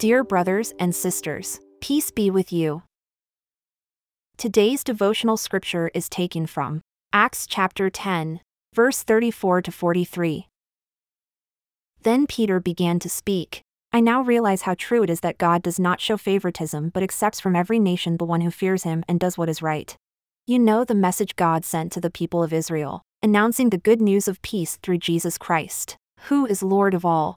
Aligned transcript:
Dear 0.00 0.24
brothers 0.24 0.72
and 0.78 0.94
sisters, 0.94 1.60
peace 1.82 2.10
be 2.10 2.30
with 2.30 2.50
you. 2.50 2.84
Today's 4.38 4.82
devotional 4.82 5.36
scripture 5.36 5.90
is 5.92 6.08
taken 6.08 6.46
from 6.46 6.80
Acts 7.12 7.46
chapter 7.46 7.90
10, 7.90 8.40
verse 8.72 9.02
34 9.02 9.60
to 9.60 9.70
43. 9.70 10.48
Then 12.00 12.26
Peter 12.26 12.60
began 12.60 12.98
to 12.98 13.10
speak. 13.10 13.60
I 13.92 14.00
now 14.00 14.22
realize 14.22 14.62
how 14.62 14.72
true 14.72 15.02
it 15.02 15.10
is 15.10 15.20
that 15.20 15.36
God 15.36 15.60
does 15.60 15.78
not 15.78 16.00
show 16.00 16.16
favoritism 16.16 16.88
but 16.94 17.02
accepts 17.02 17.38
from 17.38 17.54
every 17.54 17.78
nation 17.78 18.16
the 18.16 18.24
one 18.24 18.40
who 18.40 18.50
fears 18.50 18.84
him 18.84 19.04
and 19.06 19.20
does 19.20 19.36
what 19.36 19.50
is 19.50 19.60
right. 19.60 19.94
You 20.46 20.58
know 20.60 20.82
the 20.82 20.94
message 20.94 21.36
God 21.36 21.62
sent 21.62 21.92
to 21.92 22.00
the 22.00 22.10
people 22.10 22.42
of 22.42 22.54
Israel, 22.54 23.02
announcing 23.22 23.68
the 23.68 23.76
good 23.76 24.00
news 24.00 24.28
of 24.28 24.40
peace 24.40 24.78
through 24.82 24.96
Jesus 24.96 25.36
Christ, 25.36 25.98
who 26.20 26.46
is 26.46 26.62
Lord 26.62 26.94
of 26.94 27.04
all. 27.04 27.36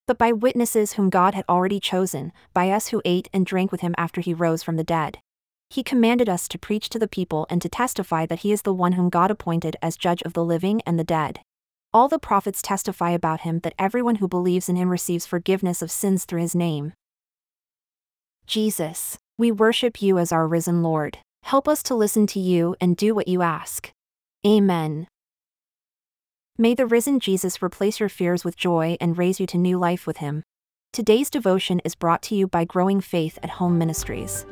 but 0.11 0.17
by 0.17 0.33
witnesses 0.33 0.93
whom 0.93 1.09
God 1.09 1.35
had 1.35 1.45
already 1.47 1.79
chosen, 1.79 2.33
by 2.53 2.69
us 2.69 2.89
who 2.89 3.01
ate 3.05 3.29
and 3.31 3.45
drank 3.45 3.71
with 3.71 3.79
him 3.79 3.95
after 3.97 4.19
he 4.19 4.33
rose 4.33 4.61
from 4.61 4.75
the 4.75 4.83
dead. 4.83 5.19
He 5.69 5.83
commanded 5.83 6.27
us 6.27 6.49
to 6.49 6.59
preach 6.59 6.89
to 6.89 6.99
the 6.99 7.07
people 7.07 7.47
and 7.49 7.61
to 7.61 7.69
testify 7.69 8.25
that 8.25 8.39
he 8.39 8.51
is 8.51 8.63
the 8.63 8.73
one 8.73 8.91
whom 8.91 9.09
God 9.09 9.31
appointed 9.31 9.77
as 9.81 9.95
judge 9.95 10.21
of 10.23 10.33
the 10.33 10.43
living 10.43 10.81
and 10.85 10.99
the 10.99 11.05
dead. 11.05 11.39
All 11.93 12.09
the 12.09 12.19
prophets 12.19 12.61
testify 12.61 13.11
about 13.11 13.47
him 13.47 13.59
that 13.59 13.73
everyone 13.79 14.15
who 14.15 14.27
believes 14.27 14.67
in 14.67 14.75
him 14.75 14.89
receives 14.89 15.25
forgiveness 15.25 15.81
of 15.81 15.89
sins 15.89 16.25
through 16.25 16.41
his 16.41 16.55
name. 16.55 16.91
Jesus, 18.45 19.17
we 19.37 19.49
worship 19.49 20.01
you 20.01 20.17
as 20.17 20.33
our 20.33 20.45
risen 20.45 20.83
Lord. 20.83 21.19
Help 21.43 21.69
us 21.69 21.81
to 21.83 21.95
listen 21.95 22.27
to 22.27 22.39
you 22.41 22.75
and 22.81 22.97
do 22.97 23.15
what 23.15 23.29
you 23.29 23.41
ask. 23.41 23.93
Amen. 24.45 25.07
May 26.61 26.75
the 26.75 26.85
risen 26.85 27.19
Jesus 27.19 27.63
replace 27.63 27.99
your 27.99 28.07
fears 28.07 28.45
with 28.45 28.55
joy 28.55 28.95
and 29.01 29.17
raise 29.17 29.39
you 29.39 29.47
to 29.47 29.57
new 29.57 29.79
life 29.79 30.05
with 30.05 30.17
him. 30.17 30.43
Today's 30.93 31.31
devotion 31.31 31.79
is 31.83 31.95
brought 31.95 32.21
to 32.21 32.35
you 32.35 32.45
by 32.45 32.65
Growing 32.65 33.01
Faith 33.01 33.39
at 33.41 33.49
Home 33.49 33.79
Ministries. 33.79 34.45